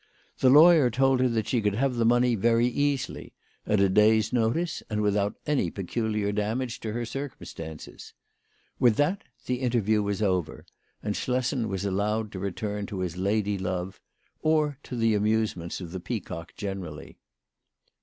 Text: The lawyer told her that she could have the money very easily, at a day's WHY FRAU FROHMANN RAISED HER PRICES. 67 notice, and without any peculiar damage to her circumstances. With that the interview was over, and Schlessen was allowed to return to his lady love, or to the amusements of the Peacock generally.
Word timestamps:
The 0.39 0.49
lawyer 0.49 0.89
told 0.89 1.19
her 1.19 1.29
that 1.29 1.47
she 1.47 1.61
could 1.61 1.75
have 1.75 1.93
the 1.93 2.05
money 2.05 2.33
very 2.33 2.65
easily, 2.65 3.33
at 3.67 3.79
a 3.79 3.87
day's 3.87 4.33
WHY 4.33 4.39
FRAU 4.39 4.41
FROHMANN 4.47 4.55
RAISED 4.55 4.55
HER 4.55 4.59
PRICES. 4.59 4.77
67 4.79 4.83
notice, 4.83 4.83
and 4.89 5.01
without 5.03 5.35
any 5.45 5.69
peculiar 5.69 6.31
damage 6.31 6.79
to 6.79 6.93
her 6.93 7.05
circumstances. 7.05 8.13
With 8.79 8.95
that 8.95 9.23
the 9.45 9.55
interview 9.59 10.01
was 10.01 10.23
over, 10.23 10.65
and 11.03 11.13
Schlessen 11.15 11.67
was 11.67 11.85
allowed 11.85 12.31
to 12.31 12.39
return 12.39 12.87
to 12.87 13.01
his 13.01 13.15
lady 13.15 13.59
love, 13.59 14.01
or 14.41 14.79
to 14.81 14.95
the 14.95 15.13
amusements 15.13 15.79
of 15.79 15.91
the 15.91 15.99
Peacock 15.99 16.55
generally. 16.55 17.19